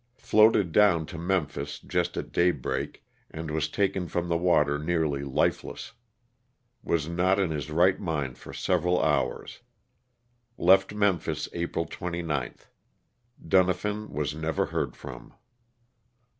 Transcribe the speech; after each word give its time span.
Floated 0.17 0.71
down 0.71 1.05
to 1.05 1.17
Memphis, 1.19 1.77
just 1.77 2.17
at 2.17 2.31
daybreak, 2.31 3.05
and 3.29 3.51
was 3.51 3.69
taken 3.69 4.07
from 4.07 4.29
the 4.29 4.35
water 4.35 4.79
nearly 4.79 5.21
lifeless. 5.23 5.93
Was 6.81 7.07
not 7.07 7.39
in 7.39 7.51
his 7.51 7.69
right 7.69 7.99
mind 7.99 8.39
for 8.39 8.51
several 8.51 8.99
hours. 8.99 9.59
Left 10.57 10.91
Memphis 10.95 11.47
April 11.53 11.85
29th. 11.85 12.65
Dunafin 13.47 14.09
was 14.09 14.33
never 14.33 14.65
heard 14.65 14.95
from. 14.95 15.35